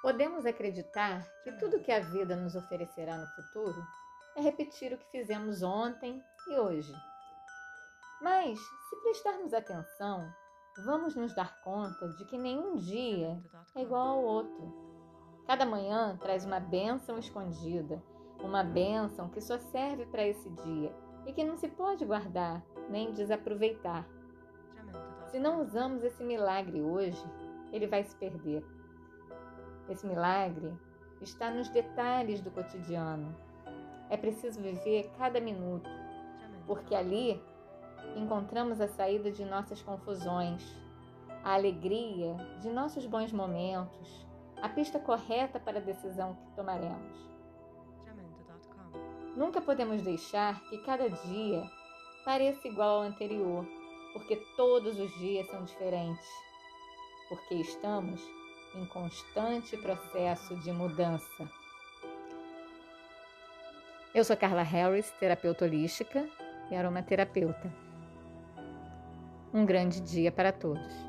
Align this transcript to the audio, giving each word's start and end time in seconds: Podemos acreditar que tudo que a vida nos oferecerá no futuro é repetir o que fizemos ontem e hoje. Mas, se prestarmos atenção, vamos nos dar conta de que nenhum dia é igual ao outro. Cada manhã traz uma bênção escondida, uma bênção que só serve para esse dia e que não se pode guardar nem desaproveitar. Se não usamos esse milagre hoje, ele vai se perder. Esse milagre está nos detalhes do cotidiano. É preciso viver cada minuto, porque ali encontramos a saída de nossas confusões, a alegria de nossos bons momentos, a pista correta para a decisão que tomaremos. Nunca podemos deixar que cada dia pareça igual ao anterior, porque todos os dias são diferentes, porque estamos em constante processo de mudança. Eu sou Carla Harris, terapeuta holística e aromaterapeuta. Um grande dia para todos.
Podemos 0.00 0.46
acreditar 0.46 1.26
que 1.42 1.52
tudo 1.52 1.80
que 1.80 1.90
a 1.90 2.00
vida 2.00 2.36
nos 2.36 2.54
oferecerá 2.54 3.16
no 3.16 3.26
futuro 3.28 3.82
é 4.36 4.40
repetir 4.40 4.92
o 4.92 4.98
que 4.98 5.10
fizemos 5.10 5.62
ontem 5.62 6.22
e 6.48 6.58
hoje. 6.58 6.92
Mas, 8.22 8.58
se 8.58 8.96
prestarmos 9.02 9.52
atenção, 9.52 10.32
vamos 10.84 11.16
nos 11.16 11.34
dar 11.34 11.60
conta 11.62 12.08
de 12.10 12.24
que 12.26 12.38
nenhum 12.38 12.76
dia 12.76 13.42
é 13.74 13.82
igual 13.82 14.08
ao 14.08 14.22
outro. 14.22 14.88
Cada 15.46 15.66
manhã 15.66 16.16
traz 16.20 16.44
uma 16.44 16.60
bênção 16.60 17.18
escondida, 17.18 18.00
uma 18.40 18.62
bênção 18.62 19.28
que 19.28 19.40
só 19.40 19.58
serve 19.58 20.06
para 20.06 20.26
esse 20.26 20.48
dia 20.50 20.94
e 21.26 21.32
que 21.32 21.42
não 21.42 21.56
se 21.56 21.68
pode 21.68 22.04
guardar 22.04 22.64
nem 22.88 23.12
desaproveitar. 23.12 24.06
Se 25.26 25.40
não 25.40 25.60
usamos 25.60 26.04
esse 26.04 26.22
milagre 26.22 26.80
hoje, 26.80 27.22
ele 27.72 27.86
vai 27.86 28.04
se 28.04 28.14
perder. 28.16 28.64
Esse 29.88 30.06
milagre 30.06 30.72
está 31.20 31.50
nos 31.50 31.68
detalhes 31.68 32.40
do 32.40 32.50
cotidiano. 32.50 33.34
É 34.10 34.16
preciso 34.16 34.60
viver 34.60 35.10
cada 35.18 35.40
minuto, 35.40 35.88
porque 36.66 36.94
ali 36.94 37.42
encontramos 38.16 38.80
a 38.80 38.88
saída 38.88 39.30
de 39.30 39.44
nossas 39.44 39.82
confusões, 39.82 40.62
a 41.42 41.54
alegria 41.54 42.36
de 42.60 42.68
nossos 42.68 43.06
bons 43.06 43.32
momentos, 43.32 44.26
a 44.60 44.68
pista 44.68 44.98
correta 44.98 45.58
para 45.58 45.78
a 45.78 45.82
decisão 45.82 46.34
que 46.34 46.50
tomaremos. 46.56 47.28
Nunca 49.36 49.60
podemos 49.60 50.02
deixar 50.02 50.60
que 50.68 50.78
cada 50.78 51.08
dia 51.08 51.62
pareça 52.24 52.66
igual 52.66 52.96
ao 52.96 53.02
anterior, 53.02 53.64
porque 54.12 54.36
todos 54.56 54.98
os 54.98 55.10
dias 55.18 55.46
são 55.48 55.64
diferentes, 55.64 56.28
porque 57.28 57.54
estamos 57.54 58.20
em 58.74 58.84
constante 58.86 59.76
processo 59.76 60.56
de 60.56 60.72
mudança. 60.72 61.48
Eu 64.14 64.24
sou 64.24 64.36
Carla 64.36 64.62
Harris, 64.62 65.10
terapeuta 65.12 65.64
holística 65.64 66.28
e 66.70 66.74
aromaterapeuta. 66.74 67.72
Um 69.52 69.64
grande 69.64 70.00
dia 70.00 70.30
para 70.30 70.52
todos. 70.52 71.07